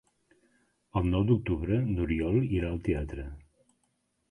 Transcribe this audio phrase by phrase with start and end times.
[1.01, 3.29] El nou d'octubre n'Oriol irà al teatre.